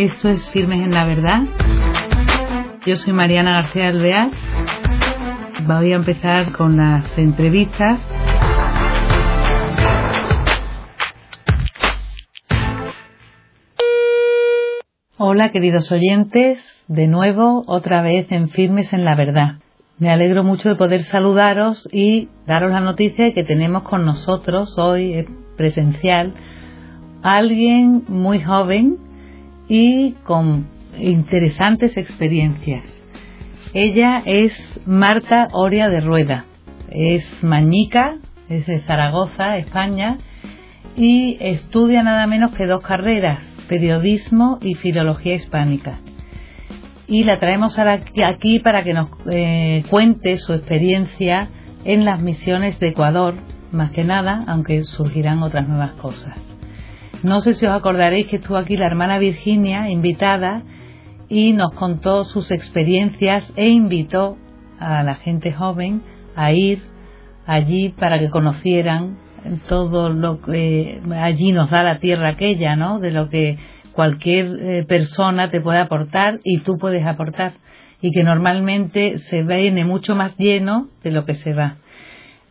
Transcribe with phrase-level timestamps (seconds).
[0.00, 1.42] Esto es Firmes en la Verdad.
[2.86, 4.30] Yo soy Mariana García Alvear.
[5.66, 8.00] Voy a empezar con las entrevistas.
[15.18, 19.56] Hola queridos oyentes, de nuevo otra vez en Firmes en la Verdad.
[19.98, 24.78] Me alegro mucho de poder saludaros y daros la noticia de que tenemos con nosotros
[24.78, 26.32] hoy eh, presencial
[27.22, 29.09] a alguien muy joven
[29.70, 30.66] y con
[30.98, 32.84] interesantes experiencias.
[33.72, 34.52] Ella es
[34.84, 36.44] Marta Oria de Rueda,
[36.90, 38.16] es mañica,
[38.48, 40.18] es de Zaragoza, España,
[40.96, 46.00] y estudia nada menos que dos carreras, periodismo y filología hispánica.
[47.06, 51.48] Y la traemos aquí para que nos eh, cuente su experiencia
[51.84, 53.36] en las misiones de Ecuador,
[53.70, 56.49] más que nada, aunque surgirán otras nuevas cosas.
[57.22, 60.62] No sé si os acordaréis que estuvo aquí la hermana Virginia, invitada,
[61.28, 64.38] y nos contó sus experiencias e invitó
[64.78, 66.02] a la gente joven
[66.34, 66.80] a ir
[67.46, 69.18] allí para que conocieran
[69.68, 73.00] todo lo que allí nos da la tierra aquella, ¿no?
[73.00, 73.58] De lo que
[73.92, 77.52] cualquier eh, persona te puede aportar y tú puedes aportar
[78.00, 81.76] y que normalmente se viene mucho más lleno de lo que se va.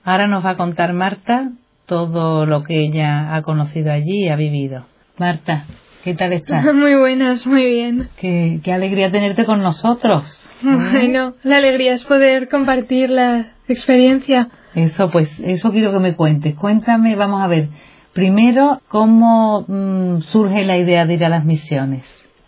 [0.04, 1.52] Ahora nos va a contar Marta
[1.90, 4.86] todo lo que ella ha conocido allí y ha vivido.
[5.18, 5.66] Marta,
[6.04, 6.64] ¿qué tal estás?
[6.74, 8.10] Muy buenas, muy bien.
[8.18, 10.24] Qué, alegría tenerte con nosotros.
[10.62, 14.50] Bueno, la alegría es poder compartir la experiencia.
[14.76, 16.54] Eso, pues, eso quiero que me cuentes.
[16.56, 17.70] Cuéntame, vamos a ver,
[18.14, 22.06] primero, ¿cómo mm, surge la idea de ir a las misiones?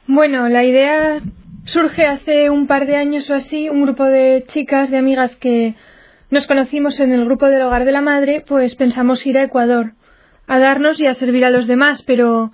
[0.08, 1.22] Bueno, la idea
[1.66, 5.74] surge hace un par de años o así, un grupo de chicas, de amigas que
[6.32, 9.94] nos conocimos en el grupo del Hogar de la Madre, pues pensamos ir a Ecuador,
[10.48, 12.54] a darnos y a servir a los demás, pero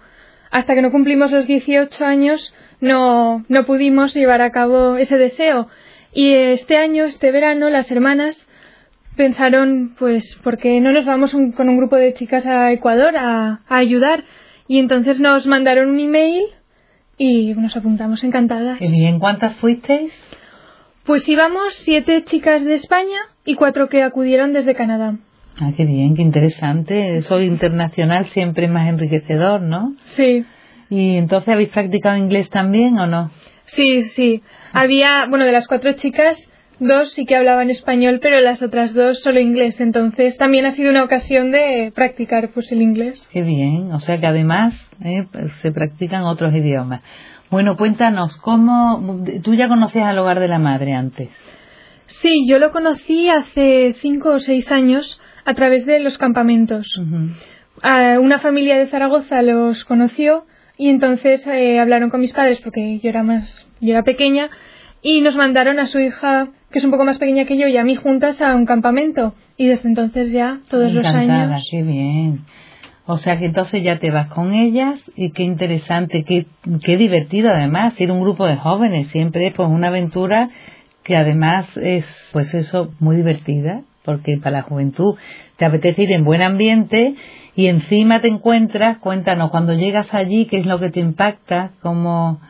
[0.49, 5.67] hasta que no cumplimos los 18 años no, no pudimos llevar a cabo ese deseo.
[6.11, 8.47] Y este año, este verano, las hermanas
[9.15, 13.61] pensaron, pues, ¿por qué no nos vamos con un grupo de chicas a Ecuador a,
[13.67, 14.23] a ayudar?
[14.67, 16.45] Y entonces nos mandaron un email
[17.15, 18.79] y nos apuntamos encantadas.
[18.81, 20.11] ¿Y en cuántas fuisteis?
[21.03, 25.15] Pues íbamos siete chicas de España y cuatro que acudieron desde Canadá.
[25.59, 27.15] Ah, qué bien, qué interesante.
[27.15, 29.95] Eso internacional siempre es más enriquecedor, ¿no?
[30.15, 30.45] Sí.
[30.89, 33.31] ¿Y entonces habéis practicado inglés también o no?
[33.65, 34.43] Sí, sí.
[34.73, 36.37] Había, bueno, de las cuatro chicas,
[36.79, 39.79] dos sí que hablaban español, pero las otras dos solo inglés.
[39.79, 43.29] Entonces también ha sido una ocasión de practicar pues el inglés.
[43.31, 43.93] Qué bien.
[43.93, 44.73] O sea que además
[45.05, 45.25] eh,
[45.61, 47.01] se practican otros idiomas.
[47.49, 51.29] Bueno, cuéntanos, ¿cómo tú ya conocías al hogar de la madre antes?
[52.07, 56.87] Sí, yo lo conocí hace cinco o seis años a través de los campamentos.
[57.83, 60.45] una familia de Zaragoza los conoció
[60.77, 64.49] y entonces eh, hablaron con mis padres porque yo era más, yo era pequeña
[65.01, 67.77] y nos mandaron a su hija que es un poco más pequeña que yo y
[67.77, 71.67] a mí juntas a un campamento y desde entonces ya todos los años.
[71.71, 72.41] Qué bien.
[73.05, 76.45] O sea que entonces ya te vas con ellas y qué interesante, qué,
[76.83, 80.49] qué divertido además, ir un grupo de jóvenes, siempre es pues una aventura
[81.07, 85.15] que además es pues eso muy divertida, porque para la juventud
[85.55, 87.15] te apetece ir en buen ambiente
[87.55, 92.41] y encima te encuentras, cuéntanos, cuando llegas allí, qué es lo que te impacta, cómo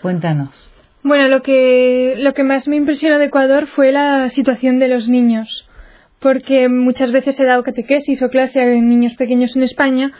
[0.00, 0.70] cuéntanos.
[1.02, 5.06] Bueno, lo que lo que más me impresionó de Ecuador fue la situación de los
[5.06, 5.68] niños
[6.20, 10.10] porque muchas veces he dado catequesis o clase a niños pequeños en España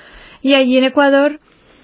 [0.43, 1.41] y allí en Ecuador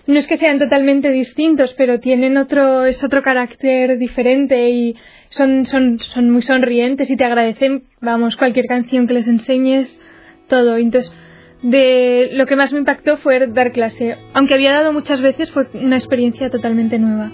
[0.07, 4.97] no es que sean totalmente distintos, pero tienen otro, es otro carácter diferente y
[5.31, 10.01] son, son, son muy sonrientes y te agradecen, vamos, cualquier canción que les enseñes,
[10.49, 10.77] todo.
[10.77, 11.13] Entonces,
[11.63, 14.17] de lo que más me impactó fue dar clase.
[14.35, 17.31] Aunque había dado muchas veces, fue una experiencia totalmente nueva.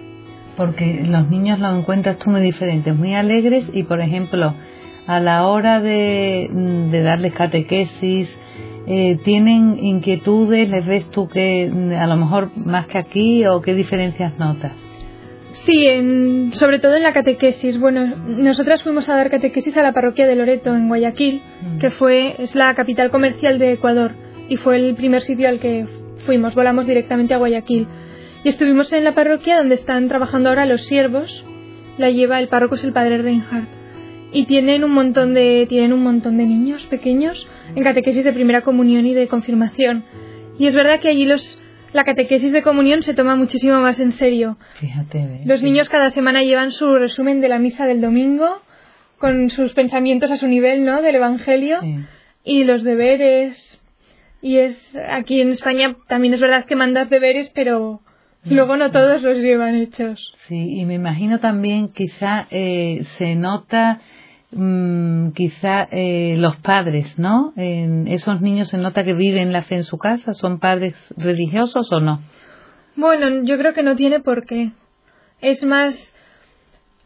[0.57, 4.55] Porque los niños lo encuentras tú muy diferentes, muy alegres y, por ejemplo,
[5.07, 6.49] a la hora de,
[6.91, 8.29] de darles catequesis,
[8.87, 10.69] eh, ¿tienen inquietudes?
[10.69, 14.73] ¿Les ves tú que mm, a lo mejor más que aquí o qué diferencias notas?
[15.65, 17.79] Sí, en, sobre todo en la catequesis.
[17.79, 21.79] Bueno, nosotras fuimos a dar catequesis a la parroquia de Loreto, en Guayaquil, mm.
[21.79, 24.13] que fue, es la capital comercial de Ecuador
[24.49, 25.87] y fue el primer sitio al que
[26.25, 26.55] fuimos.
[26.55, 27.89] Volamos directamente a Guayaquil.
[28.45, 31.45] Y estuvimos en la parroquia donde están trabajando ahora los siervos.
[31.99, 33.87] La lleva el párroco, es el padre Reinhardt
[34.33, 38.61] y tienen un montón de tienen un montón de niños pequeños en catequesis de primera
[38.61, 40.05] comunión y de confirmación.
[40.59, 41.61] Y es verdad que allí los
[41.97, 44.59] la catequesis de comunión se toma muchísimo más en serio.
[44.79, 45.41] Fíjate.
[45.47, 48.61] Los niños cada semana llevan su resumen de la misa del domingo
[49.19, 51.01] con sus pensamientos a su nivel, ¿no?
[51.01, 51.81] Del evangelio
[52.45, 53.81] y los deberes.
[54.43, 54.79] Y es
[55.11, 58.03] aquí en España también es verdad que mandas deberes, pero
[58.49, 60.33] Luego no todos los llevan hechos.
[60.47, 64.01] Sí, y me imagino también quizá eh, se nota
[64.57, 67.53] mm, quizá eh, los padres, ¿no?
[67.57, 71.93] En esos niños se nota que viven la fe en su casa, ¿son padres religiosos
[71.93, 72.21] o no?
[72.97, 74.73] Bueno, yo creo que no tiene por qué.
[75.41, 75.95] Es más,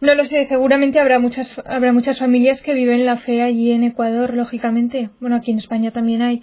[0.00, 3.84] no lo sé, seguramente habrá muchas, habrá muchas familias que viven la fe allí en
[3.84, 5.10] Ecuador, lógicamente.
[5.20, 6.42] Bueno, aquí en España también hay.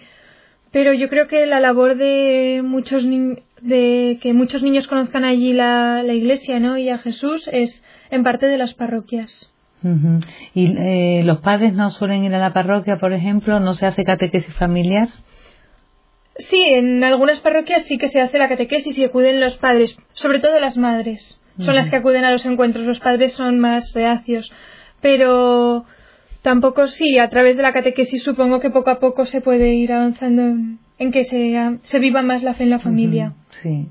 [0.72, 3.06] Pero yo creo que la labor de muchos
[3.62, 6.78] de que muchos niños conozcan allí la, la iglesia, ¿no?
[6.78, 9.54] Y a Jesús es en parte de las parroquias.
[10.54, 13.60] ¿Y eh, los padres no suelen ir a la parroquia, por ejemplo?
[13.60, 15.10] ¿No se hace catequesis familiar?
[16.38, 20.40] Sí, en algunas parroquias sí que se hace la catequesis y acuden los padres, sobre
[20.40, 21.42] todo las madres.
[21.60, 24.52] Son las que acuden a los encuentros, los padres son más reacios.
[25.02, 25.86] Pero
[26.44, 29.92] tampoco sí, a través de la catequesis supongo que poco a poco se puede ir
[29.92, 30.44] avanzando
[31.00, 33.34] en, que se, se, viva más la fe en la familia.
[33.64, 33.88] sí.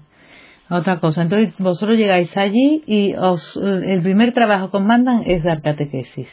[0.68, 5.44] Otra cosa, entonces vosotros llegáis allí y os, el primer trabajo que os mandan es
[5.44, 6.28] dar catequesis.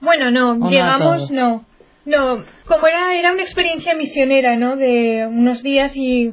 [0.00, 1.64] Bueno, no, llegamos, no.
[2.04, 4.76] No, como era, era una experiencia misionera, ¿no?
[4.76, 6.32] De unos días y,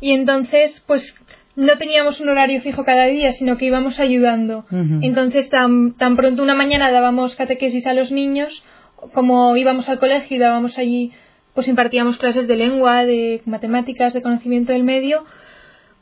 [0.00, 1.14] y entonces, pues
[1.54, 4.64] no teníamos un horario fijo cada día, sino que íbamos ayudando.
[4.70, 8.64] Entonces, tan, tan pronto una mañana dábamos catequesis a los niños,
[9.12, 11.12] como íbamos al colegio y dábamos allí,
[11.54, 15.24] pues impartíamos clases de lengua, de matemáticas, de conocimiento del medio.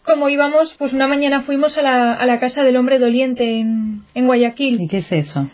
[0.05, 4.05] Como íbamos, pues una mañana fuimos a la, a la casa del hombre doliente en,
[4.15, 4.81] en Guayaquil.
[4.81, 5.51] ¿Y qué es eso?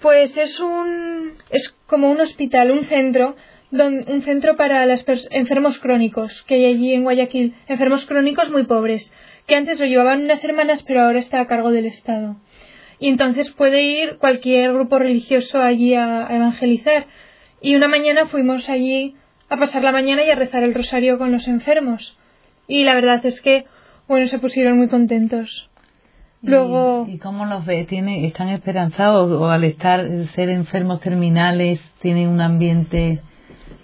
[0.00, 3.34] Pues es un, es como un hospital, un centro
[3.70, 9.12] un centro para los enfermos crónicos que hay allí en Guayaquil, enfermos crónicos muy pobres,
[9.46, 12.36] que antes lo llevaban unas hermanas pero ahora está a cargo del Estado.
[12.98, 17.06] Y entonces puede ir cualquier grupo religioso allí a, evangelizar.
[17.60, 19.14] Y una mañana fuimos allí
[19.48, 22.16] a pasar la mañana y a rezar el rosario con los enfermos.
[22.66, 23.66] Y la verdad es que,
[24.08, 25.70] bueno, se pusieron muy contentos.
[26.42, 27.06] Luego...
[27.08, 27.84] ¿Y, cómo los ve?
[27.84, 33.20] ¿Tiene, ¿Están esperanzados o al estar ser enfermos terminales tienen un ambiente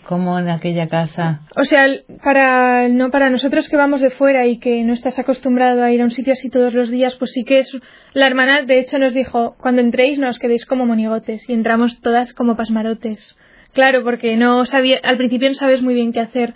[0.04, 1.40] como en aquella casa.
[1.56, 1.86] O sea,
[2.22, 6.00] para no para nosotros que vamos de fuera y que no estás acostumbrado a ir
[6.00, 7.76] a un sitio así todos los días, pues sí que es
[8.12, 12.00] la hermana de hecho nos dijo, cuando entréis no os quedéis como monigotes y entramos
[12.00, 13.36] todas como pasmarotes.
[13.72, 16.54] Claro, porque no sabía al principio no sabes muy bien qué hacer,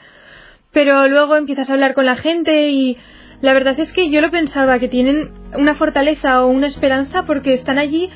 [0.72, 2.96] pero luego empiezas a hablar con la gente y
[3.40, 7.54] la verdad es que yo lo pensaba que tienen una fortaleza o una esperanza porque
[7.54, 8.10] están allí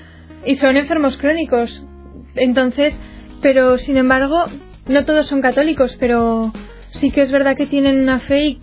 [0.45, 1.87] y son enfermos crónicos.
[2.35, 2.99] Entonces,
[3.41, 4.47] pero sin embargo,
[4.89, 6.53] no todos son católicos, pero
[6.93, 8.59] sí que es verdad que tienen una fe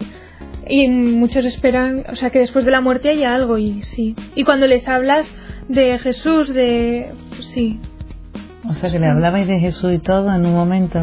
[0.67, 4.15] y, muchos esperan, o sea, que después de la muerte haya algo y sí.
[4.35, 5.25] Y cuando les hablas
[5.67, 7.11] de Jesús, de...
[7.53, 7.79] Sí.
[8.69, 10.99] O sea, que le hablabais de Jesús y todo en un momento.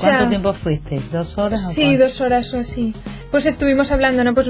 [0.00, 1.12] ¿Cuánto tiempo fuisteis?
[1.12, 1.64] ¿Dos horas?
[1.66, 2.94] O sí, dos horas o así.
[3.34, 4.32] Pues estuvimos hablando, ¿no?
[4.32, 4.46] Pues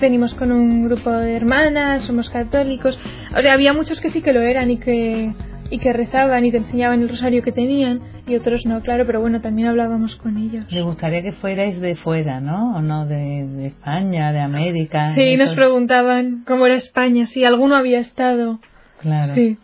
[0.00, 2.98] venimos con un grupo de hermanas, somos católicos.
[3.36, 5.32] O sea, había muchos que sí que lo eran y que
[5.70, 9.20] y que rezaban y te enseñaban el rosario que tenían y otros no, claro, pero
[9.20, 10.64] bueno, también hablábamos con ellos.
[10.72, 12.74] Me gustaría que fuerais de fuera, ¿no?
[12.78, 13.06] ¿O no?
[13.06, 15.14] De, España, de América.
[15.14, 18.58] Sí, nos preguntaban cómo era España, si alguno había estado.
[19.02, 19.34] Claro.
[19.34, 19.56] Sí.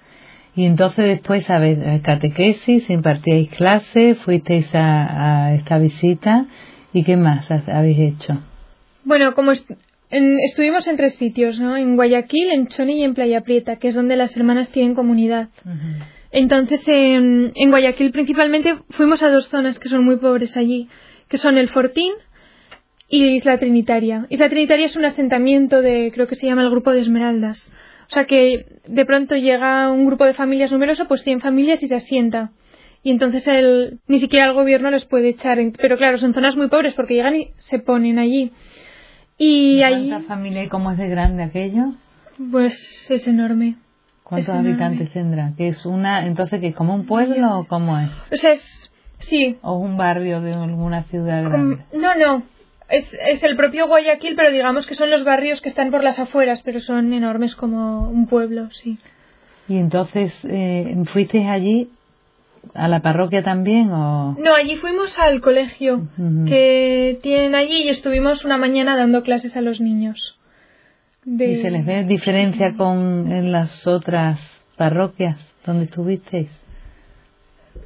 [0.55, 6.47] Y entonces después, a ver, catequesis, impartíais clases, fuisteis a, a esta visita
[6.97, 8.39] y qué más habéis hecho.
[9.05, 11.77] Bueno, como estuvimos en tres sitios, ¿no?
[11.77, 15.51] En Guayaquil, en Choni y en Playa Prieta, que es donde las hermanas tienen comunidad.
[16.33, 20.89] Entonces, en, Guayaquil principalmente fuimos a dos zonas que son muy pobres allí,
[21.29, 22.15] que son el Fortín
[23.11, 24.27] y Isla Trinitaria.
[24.31, 27.71] Isla Trinitaria es un asentamiento de, creo que se llama el Grupo de Esmeraldas.
[28.09, 31.89] O sea que de pronto llega un grupo de familias numeroso, pues 100 familias y
[31.89, 32.53] se asienta.
[33.07, 35.59] Y entonces el, ni siquiera el gobierno les puede echar.
[35.81, 38.51] Pero claro, son zonas muy pobres porque llegan y se ponen allí.
[39.39, 41.93] Y ¿Cuánta familia y cómo es de grande aquello?
[42.51, 43.77] Pues es enorme.
[44.25, 45.53] ¿Cuántos habitantes tendrá?
[45.57, 48.11] ¿Que es una, entonces, que es como un pueblo o cómo es?
[48.33, 49.57] O sea, es, sí.
[49.63, 51.85] ¿O un barrio de alguna ciudad grande?
[51.93, 52.43] No, no.
[52.89, 56.19] Es, es el propio Guayaquil, pero digamos que son los barrios que están por las
[56.19, 58.99] afueras, pero son enormes como un pueblo, sí.
[59.69, 61.91] Y entonces, eh, ¿fuisteis allí
[62.75, 64.37] ¿A la parroquia también o...?
[64.39, 66.09] No, allí fuimos al colegio
[66.47, 70.39] que tienen allí y estuvimos una mañana dando clases a los niños.
[71.25, 74.39] ¿Y se les ve diferencia con en las otras
[74.77, 76.49] parroquias donde estuvisteis?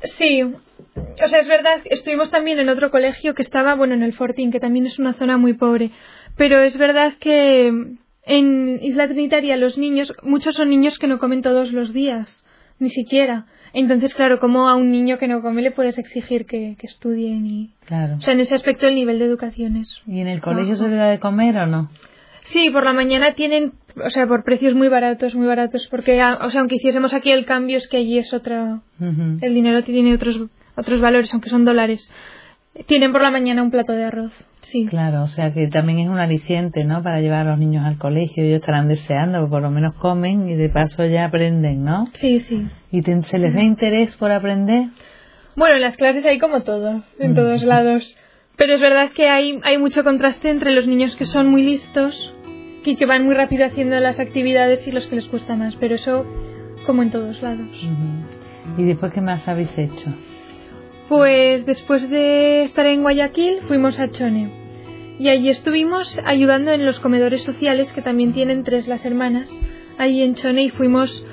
[0.03, 4.13] Sí, o sea, es verdad, estuvimos también en otro colegio que estaba, bueno, en el
[4.13, 5.91] Fortín, que también es una zona muy pobre,
[6.37, 7.73] pero es verdad que
[8.25, 12.47] en Isla Trinitaria los niños, muchos son niños que no comen todos los días,
[12.79, 13.47] ni siquiera.
[13.73, 17.47] Entonces, claro, como a un niño que no come le puedes exigir que, que estudien
[17.47, 17.71] y...
[17.87, 18.17] Claro.
[18.19, 20.01] O sea, en ese aspecto el nivel de educación es...
[20.07, 21.91] ¿Y en el colegio se le da de comer o no?
[22.45, 23.73] Sí, por la mañana tienen,
[24.05, 27.45] o sea, por precios muy baratos, muy baratos, porque, o sea, aunque hiciésemos aquí el
[27.45, 30.41] cambio, es que allí es otra, el dinero tiene otros,
[30.75, 32.11] otros valores, aunque son dólares.
[32.87, 34.87] Tienen por la mañana un plato de arroz, sí.
[34.87, 37.03] Claro, o sea que también es un aliciente, ¿no?
[37.03, 40.55] Para llevar a los niños al colegio, ellos estarán deseando, por lo menos comen y
[40.55, 42.09] de paso ya aprenden, ¿no?
[42.15, 42.69] Sí, sí.
[42.93, 44.89] ¿Y se les da interés por aprender?
[45.57, 48.17] Bueno, en las clases hay como todo, en todos lados.
[48.57, 52.33] Pero es verdad que hay, hay mucho contraste entre los niños que son muy listos
[52.85, 55.77] y que van muy rápido haciendo las actividades y los que les cuesta más.
[55.77, 56.25] Pero eso
[56.87, 57.69] como en todos lados.
[58.77, 60.15] ¿Y después qué más habéis hecho?
[61.11, 64.49] Pues después de estar en Guayaquil fuimos a Chone.
[65.19, 69.51] Y allí estuvimos ayudando en los comedores sociales que también tienen tres las hermanas.
[69.99, 71.27] Allí en Chone y fuimos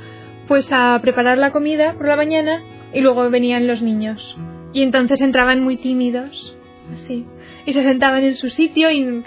[0.48, 4.36] pues a preparar la comida por la mañana y luego venían los niños.
[4.74, 6.58] Y entonces entraban muy tímidos
[6.96, 7.28] Sí.
[7.68, 9.24] Y se sentaban en su sitio y,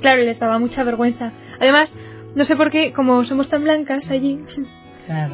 [0.00, 1.30] claro, les daba mucha vergüenza.
[1.60, 1.94] Además,
[2.34, 4.40] no sé por qué, como somos tan blancas allí,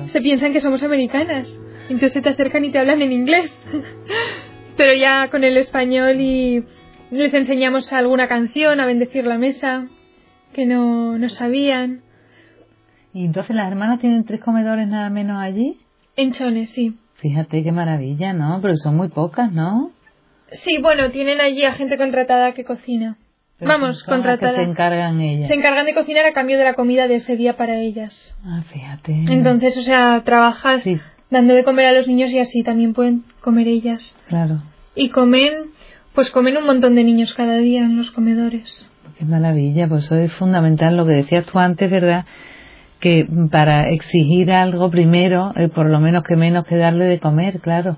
[0.09, 1.51] se piensan que somos americanas.
[1.89, 3.57] Entonces te acercan y te hablan en inglés.
[4.77, 6.65] Pero ya con el español y
[7.11, 9.87] les enseñamos alguna canción, a bendecir la mesa,
[10.55, 12.01] que no, no sabían.
[13.13, 15.79] ¿Y entonces las hermanas tienen tres comedores nada menos allí?
[16.17, 16.97] En Chones, sí.
[17.17, 18.61] Fíjate qué maravilla, ¿no?
[18.63, 19.93] Pero son muy pocas, ¿no?
[20.51, 23.17] Sí, bueno, tienen allí a gente contratada que cocina.
[23.61, 24.57] Vamos, contratada.
[24.57, 25.49] se encargan ellas.
[25.49, 28.37] Se encargan de cocinar a cambio de la comida de ese día para ellas.
[28.45, 29.13] Ah, fíjate.
[29.29, 30.85] Entonces, o sea, trabajas
[31.33, 34.17] dando de comer a los niños y así también pueden comer ellas.
[34.29, 34.63] Claro.
[34.95, 35.53] Y comen,
[36.15, 38.87] pues comen un montón de niños cada día en los comedores.
[39.19, 42.27] Qué maravilla, pues eso es fundamental lo que decías tú antes, ¿verdad?
[43.01, 47.61] Que para exigir algo primero, eh, por lo menos que menos que darle de comer,
[47.61, 47.97] claro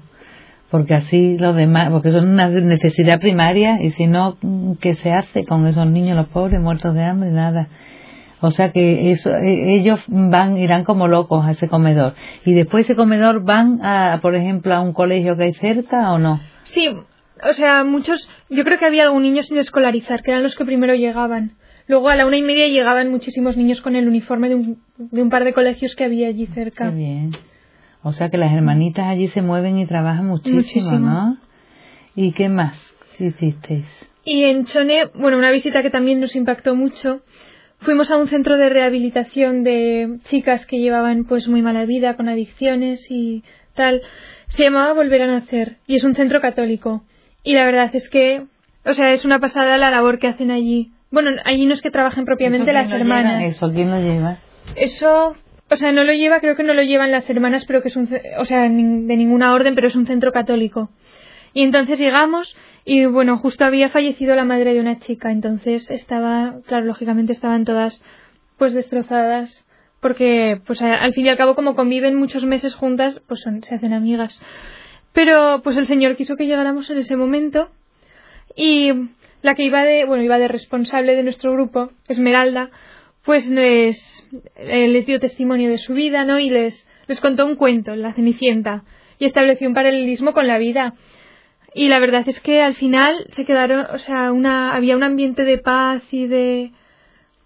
[0.74, 4.36] porque así los demás, porque son una necesidad primaria y si no,
[4.80, 7.30] ¿qué se hace con esos niños, los pobres, muertos de hambre?
[7.30, 7.68] Nada.
[8.44, 12.12] O sea que eso, e, ellos van, irán como locos a ese comedor.
[12.44, 16.18] Y después ese comedor van a, por ejemplo, a un colegio que hay cerca o
[16.18, 16.40] no?
[16.62, 16.94] Sí,
[17.42, 20.66] o sea, muchos, yo creo que había algún niño sin escolarizar, que eran los que
[20.66, 21.52] primero llegaban.
[21.86, 25.22] Luego a la una y media llegaban muchísimos niños con el uniforme de un, de
[25.22, 26.90] un par de colegios que había allí cerca.
[26.90, 27.30] Qué bien.
[28.02, 31.38] O sea que las hermanitas allí se mueven y trabajan muchísimo, ¿no?
[32.14, 32.76] ¿Y qué más
[33.18, 33.86] hicisteis?
[34.22, 37.22] Y en Chone, bueno, una visita que también nos impactó mucho.
[37.80, 42.28] Fuimos a un centro de rehabilitación de chicas que llevaban pues muy mala vida con
[42.28, 44.02] adicciones y tal.
[44.48, 47.04] Se llamaba Volver a Nacer y es un centro católico.
[47.42, 48.44] Y la verdad es que,
[48.84, 50.92] o sea, es una pasada la labor que hacen allí.
[51.10, 53.42] Bueno, allí no es que trabajen propiamente las hermanas.
[53.44, 54.38] ¿Eso quién lo lleva?
[54.76, 55.36] Eso
[55.70, 57.96] o sea, no lo lleva, creo que no lo llevan las hermanas, pero que es
[57.96, 60.90] un, o sea, de ninguna orden, pero es un centro católico.
[61.54, 66.56] Y entonces llegamos y bueno, justo había fallecido la madre de una chica, entonces estaba,
[66.66, 68.02] claro, lógicamente estaban todas
[68.58, 69.66] pues destrozadas
[70.00, 73.94] porque pues al fin y al cabo como conviven muchos meses juntas, pues se hacen
[73.94, 74.42] amigas.
[75.14, 77.70] Pero pues el Señor quiso que llegáramos en ese momento
[78.54, 78.90] y
[79.40, 82.70] la que iba de, bueno, iba de responsable de nuestro grupo, Esmeralda,
[83.24, 86.38] pues les, eh, les dio testimonio de su vida, ¿no?
[86.38, 88.84] Y les, les contó un cuento, La Cenicienta,
[89.18, 90.94] y estableció un paralelismo con la vida.
[91.74, 95.44] Y la verdad es que al final se quedaron, o sea, una, había un ambiente
[95.44, 96.72] de paz y de,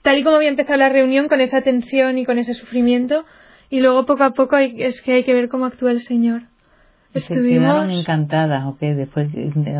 [0.03, 3.25] tal y como había empezado la reunión con esa tensión y con ese sufrimiento,
[3.71, 6.43] y luego poco a poco es que hay que ver cómo actúa el Señor.
[7.15, 8.95] ¿Se quedaron encantadas o qué?
[8.95, 9.29] ¿Después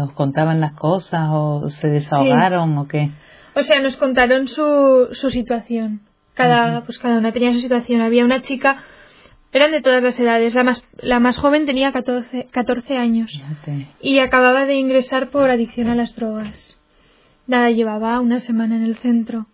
[0.03, 3.11] os contaban las cosas o se desahogaron o qué?
[3.55, 6.01] O sea, nos contaron su, su situación.
[6.35, 8.01] Cada, pues cada una tenía su situación.
[8.01, 8.79] Había una chica,
[9.53, 10.55] eran de todas las edades.
[10.55, 13.33] La más, la más joven tenía 14, 14 años
[14.01, 16.79] y acababa de ingresar por adicción a las drogas.
[17.47, 19.47] Nada, llevaba una semana en el centro.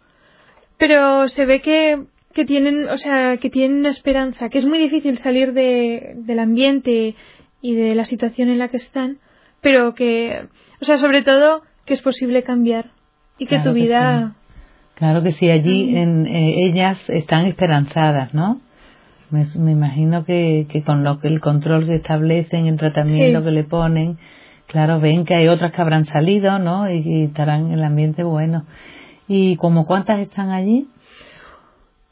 [0.79, 4.79] Pero se ve que, que tienen, o sea, que tienen una esperanza, que es muy
[4.79, 7.15] difícil salir de, del ambiente
[7.61, 9.19] y de la situación en la que están,
[9.61, 10.47] pero que,
[10.81, 12.91] o sea, sobre todo que es posible cambiar
[13.39, 14.35] y que tu vida...
[14.95, 18.61] Claro que sí, allí en, eh, ellas están esperanzadas, ¿no?
[19.35, 23.65] Me, imagino que, que con lo que el control que establecen, el tratamiento que le
[23.65, 24.19] ponen,
[24.67, 26.91] claro, ven que hay otras que habrán salido, ¿no?
[26.91, 28.65] Y, estarán en el ambiente bueno.
[29.27, 30.87] ¿Y como cuántas están allí?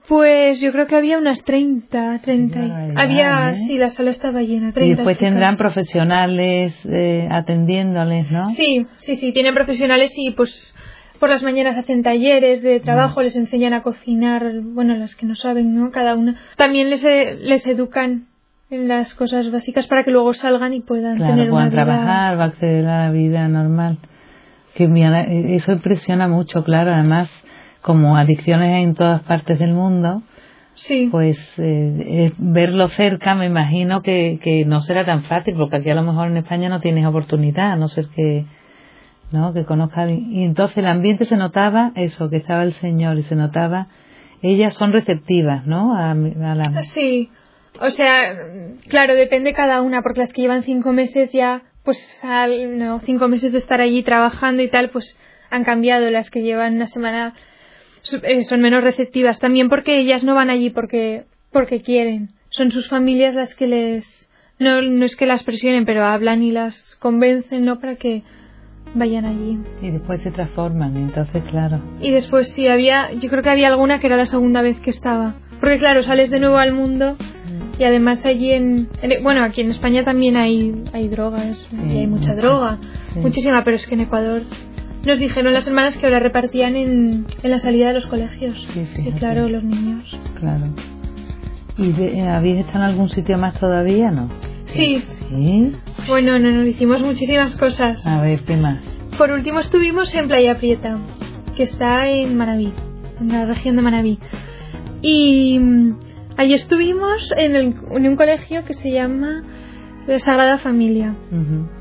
[0.08, 2.92] Pues yo creo que había unas 30, 30.
[2.96, 3.56] había, ¿eh?
[3.56, 4.72] sí, la sala estaba llena.
[4.72, 8.48] 30 y después tendrán profesionales eh, atendiéndoles, ¿no?
[8.50, 10.74] Sí, sí, sí, tienen profesionales y pues
[11.22, 13.22] por las mañanas hacen talleres de trabajo, mm.
[13.22, 15.92] les enseñan a cocinar, bueno, las que no saben, ¿no?
[15.92, 16.34] Cada una.
[16.56, 18.26] También les, eh, les educan
[18.70, 22.42] en las cosas básicas para que luego salgan y puedan tener puedan una trabajar, va
[22.42, 23.98] a acceder a la vida normal.
[24.74, 24.90] Que
[25.54, 27.30] eso impresiona mucho, claro, además
[27.82, 30.24] como adicciones en todas partes del mundo,
[30.74, 31.08] Sí.
[31.12, 35.94] pues eh, verlo cerca me imagino que, que no será tan fácil, porque aquí a
[35.94, 38.44] lo mejor en España no tienes oportunidad, a no ser que,
[39.32, 39.52] ¿no?
[39.52, 40.08] que conozca.
[40.10, 43.88] Y entonces el ambiente se notaba eso, que estaba el Señor y se notaba,
[44.42, 45.94] ellas son receptivas, ¿no?
[45.96, 46.82] A, a la...
[46.82, 47.30] Sí.
[47.80, 48.34] O sea,
[48.88, 53.28] claro, depende cada una, porque las que llevan cinco meses ya, pues, al, no, cinco
[53.28, 55.16] meses de estar allí trabajando y tal, pues
[55.50, 56.10] han cambiado.
[56.10, 57.34] Las que llevan una semana
[58.22, 59.38] eh, son menos receptivas.
[59.38, 62.30] También porque ellas no van allí porque, porque quieren.
[62.50, 66.50] Son sus familias las que les, no, no es que las presionen, pero hablan y
[66.50, 67.80] las convencen, ¿no?
[67.80, 68.22] Para que
[68.94, 69.58] vayan allí.
[69.80, 71.80] Y después se transforman, entonces claro.
[72.00, 74.90] Y después sí, había, yo creo que había alguna que era la segunda vez que
[74.90, 75.34] estaba.
[75.60, 77.16] Porque claro, sales de nuevo al mundo
[77.78, 82.06] y además allí en, en- bueno, aquí en España también hay, hay drogas y hay
[82.06, 82.78] mucha droga,
[83.14, 83.20] Sí.
[83.20, 84.42] muchísima, pero es que en Ecuador
[85.06, 88.56] nos dijeron las hermanas que ahora repartían en, en la salida de los colegios.
[88.74, 90.04] Sí, y claro, los niños.
[90.38, 90.66] Claro.
[91.78, 94.28] ¿Y de- eh, habéis estado en algún sitio más todavía, no?
[94.66, 95.72] Sí, Sí.
[96.08, 98.06] Bueno, no, no, hicimos muchísimas cosas.
[98.06, 98.82] A ver, ¿qué más?
[99.18, 100.98] Por último estuvimos en Playa Prieta,
[101.56, 102.72] que está en Manabí,
[103.20, 104.18] en la región de Manabí.
[105.02, 105.98] Y mm,
[106.36, 109.42] allí estuvimos en, el- en un colegio que se llama
[110.06, 111.14] La Sagrada Familia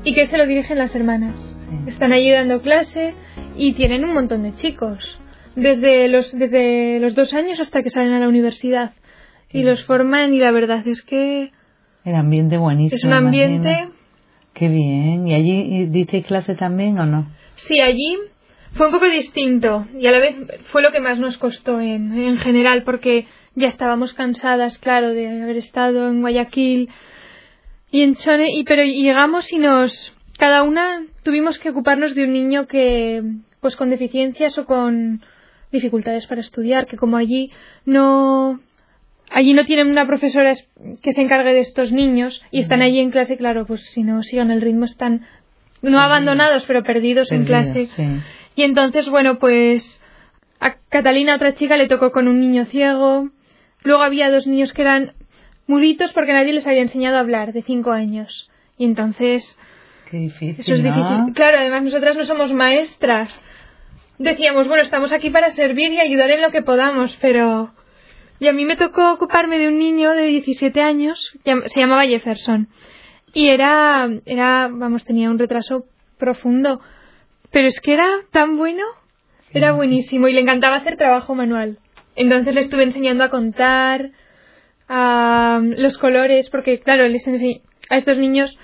[0.04, 1.56] y que se lo dirigen las hermanas.
[1.68, 1.76] Sí.
[1.90, 3.14] Están allí dando clase
[3.56, 5.18] y tienen un montón de chicos,
[5.56, 8.92] desde los, desde los dos años hasta que salen a la universidad.
[9.50, 11.50] Y los forman y la verdad es que
[12.04, 12.96] El ambiente buenísimo.
[12.96, 13.70] es un ambiente...
[13.70, 14.01] imagino.
[14.54, 15.28] Qué bien.
[15.28, 17.26] ¿Y allí disteis clase también o no?
[17.56, 18.18] Sí, allí
[18.72, 20.34] fue un poco distinto y a la vez
[20.66, 25.42] fue lo que más nos costó en, en general porque ya estábamos cansadas, claro, de
[25.42, 26.88] haber estado en Guayaquil
[27.90, 30.14] y en Chone, y, pero llegamos y nos...
[30.38, 33.22] Cada una tuvimos que ocuparnos de un niño que,
[33.60, 35.22] pues con deficiencias o con
[35.70, 37.52] dificultades para estudiar, que como allí
[37.84, 38.60] no...
[39.34, 40.68] Allí no tienen una profesora es-
[41.02, 44.22] que se encargue de estos niños y están allí en clase, claro, pues si no
[44.22, 45.26] siguen el ritmo están
[45.80, 47.86] no abandonados, pero perdidos en clase.
[47.86, 48.04] Sí.
[48.56, 50.02] Y entonces, bueno, pues
[50.60, 53.30] a Catalina, otra chica, le tocó con un niño ciego.
[53.82, 55.12] Luego había dos niños que eran
[55.66, 58.48] muditos porque nadie les había enseñado a hablar, de cinco años.
[58.78, 59.58] Y entonces,
[60.10, 60.56] Qué difícil.
[60.60, 60.94] eso es ¿no?
[60.94, 61.34] difícil.
[61.34, 63.40] Claro, además nosotras no somos maestras.
[64.18, 67.72] Decíamos, bueno, estamos aquí para servir y ayudar en lo que podamos, pero...
[68.42, 72.66] Y a mí me tocó ocuparme de un niño de 17 años, se llamaba Jefferson.
[73.32, 75.84] Y era, era, vamos, tenía un retraso
[76.18, 76.80] profundo.
[77.52, 78.82] Pero es que era tan bueno,
[79.52, 81.78] era buenísimo y le encantaba hacer trabajo manual.
[82.16, 84.10] Entonces le estuve enseñando a contar,
[84.88, 88.58] a los colores, porque claro, les a estos niños,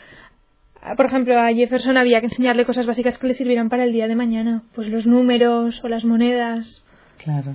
[0.97, 4.09] por ejemplo, a Jefferson había que enseñarle cosas básicas que le sirvieran para el día
[4.09, 6.85] de mañana, pues los números o las monedas.
[7.23, 7.55] Claro.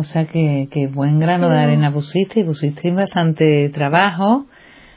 [0.00, 4.46] O sea que, que buen grano de arena pusiste y pusiste bastante trabajo,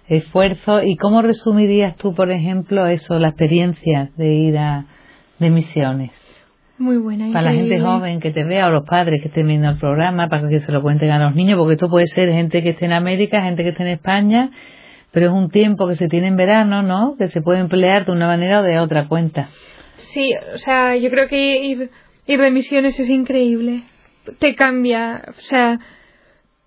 [0.08, 0.82] esfuerzo.
[0.82, 4.86] ¿Y cómo resumirías tú, por ejemplo, eso, la experiencia de ir a
[5.40, 6.12] de misiones?
[6.78, 7.32] Muy buena.
[7.34, 10.30] Para la gente joven que te vea o los padres que estén viendo el programa
[10.30, 12.86] para que se lo cuenten a los niños, porque esto puede ser gente que esté
[12.86, 14.52] en América, gente que esté en España,
[15.12, 17.16] pero es un tiempo que se tiene en verano, ¿no?
[17.18, 19.50] Que se puede emplear de una manera o de otra cuenta.
[19.98, 21.92] Sí, o sea, yo creo que ir,
[22.26, 23.84] ir de misiones es increíble.
[24.40, 25.80] Te cambia, o sea,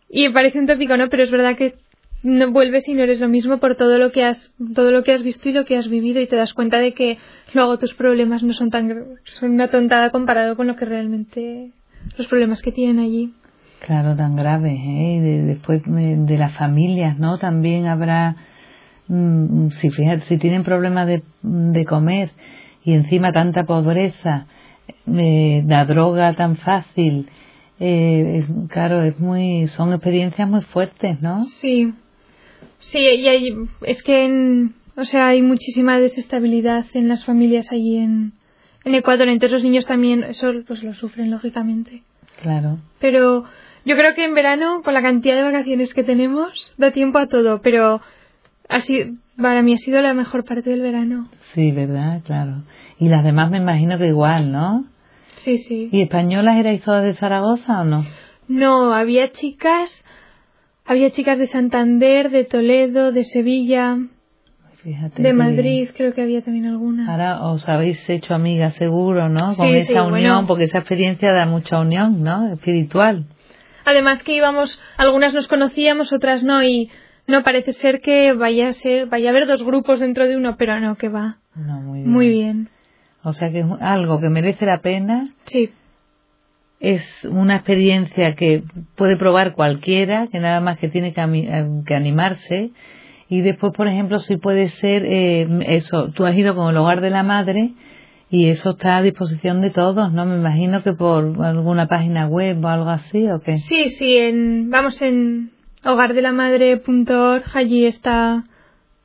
[0.09, 1.09] y parece un tópico, ¿no?
[1.09, 1.75] Pero es verdad que
[2.23, 5.12] no vuelves y no eres lo mismo por todo lo que has, todo lo que
[5.12, 7.19] has visto y lo que has vivido y te das cuenta de que
[7.55, 8.92] luego tus problemas no son tan,
[9.25, 11.71] son una tontada comparado con lo que realmente,
[12.16, 13.33] los problemas que tienen allí.
[13.81, 15.21] Claro, tan graves, ¿eh?
[15.23, 17.38] De- después de, de las familias, ¿no?
[17.38, 18.37] También habrá,
[19.09, 22.31] mm, si fíjate, si tienen problemas de, de comer
[22.85, 24.47] y encima tanta pobreza,
[25.07, 27.29] eh, la droga tan fácil,
[27.81, 31.45] eh, es- claro, es muy, son experiencias muy fuertes, ¿no?
[31.45, 31.93] Sí,
[32.79, 37.97] sí, y hay, es que, en- o sea, hay muchísima desestabilidad en las familias allí
[37.99, 38.33] en,
[38.85, 42.03] en Ecuador, entonces los niños también, eso pues lo sufren lógicamente.
[42.43, 43.45] Claro, Pero
[43.85, 47.27] yo creo que en verano, con la cantidad de vacaciones que tenemos, da tiempo a
[47.29, 48.01] todo, pero
[48.69, 51.29] así, para mí ha sido la mejor parte del verano.
[51.55, 52.23] sí, ¿verdad?
[52.25, 52.62] Claro.
[52.99, 54.85] Y las demás me imagino que igual, ¿no?
[55.46, 55.88] Sí, sí.
[55.92, 58.04] ¿Y españolas erais todas de Zaragoza o no?
[58.48, 60.04] No, había chicas,
[60.85, 63.96] había chicas de Santander, de Toledo, de Sevilla,
[64.82, 65.22] Fíjate.
[65.22, 67.11] de Madrid, creo que había también alguna.
[67.12, 69.54] Ahora os habéis hecho amigas seguro, ¿no?
[69.56, 70.46] Con Sí, esa sí, unión, bueno.
[70.48, 72.52] porque esa experiencia da mucha unión, ¿no?
[72.52, 73.26] Espiritual.
[73.85, 76.90] Además que íbamos, algunas nos conocíamos, otras no, y
[77.28, 80.56] no parece ser que vaya a ser, vaya a haber dos grupos dentro de uno,
[80.59, 81.38] pero no, que va.
[81.54, 82.11] No, muy bien.
[82.12, 82.68] Muy bien.
[83.27, 85.71] O sea que es algo que merece la pena Sí,
[86.81, 88.62] es una experiencia que
[88.97, 92.71] puede probar cualquiera, que nada más que tiene que, eh, animarse.
[93.29, 97.01] Y después, por ejemplo, si puede ser eh, eso, tú has ido con el hogar
[97.01, 97.73] de la madre
[98.31, 100.27] y eso está a disposición de todos, ¿no?
[100.27, 103.57] Me imagino que por alguna página web o algo así, ¿o qué?
[103.57, 105.51] Sí, sí, en, vamos en
[105.85, 108.45] hogardelamadre.org, allí está,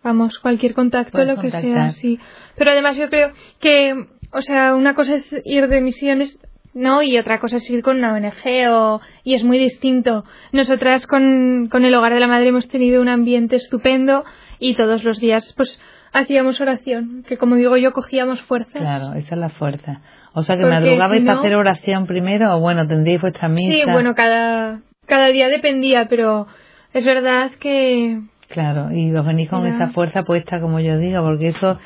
[0.03, 2.19] vamos, cualquier contacto, lo que sea, sí.
[2.57, 6.39] Pero además yo creo que, o sea, una cosa es ir de misiones
[6.73, 7.03] ¿no?
[7.03, 10.23] Y otra cosa es ir con una ONG o, y es muy distinto.
[10.51, 14.23] Nosotras con, con el Hogar de la Madre hemos tenido un ambiente estupendo
[14.59, 15.81] y todos los días pues
[16.13, 18.79] hacíamos oración, que como digo yo cogíamos fuerza.
[18.79, 20.01] Claro, esa es la fuerza.
[20.33, 23.71] O sea que madrugabais para hacer oración primero o bueno, tendríais vuestra misa.
[23.71, 26.47] Sí, bueno, cada, cada día dependía, pero
[26.93, 28.19] es verdad que...
[28.51, 31.79] Claro, y os venís con esa fuerza puesta, como yo digo, porque eso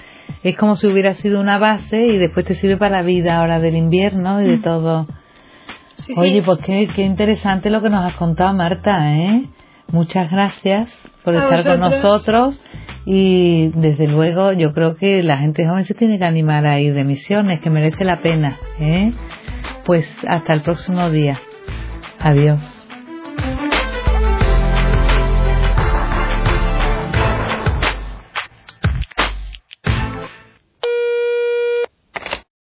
[0.44, 3.60] es como si hubiera sido una base y después te sirve para la vida ahora
[3.60, 4.62] del invierno y de mm.
[4.64, 5.08] todo.
[6.18, 9.46] Oye, pues qué, qué, interesante lo que nos has contado, Marta, ¿eh?
[9.92, 10.92] Muchas gracias
[11.24, 12.62] por estar con nosotros
[13.06, 16.96] y desde luego yo creo que la gente joven se tiene que animar a ir
[16.96, 19.14] de misiones, que merece la pena, ¿eh?
[19.86, 21.40] Pues hasta el próximo día.
[22.20, 22.75] Adiós.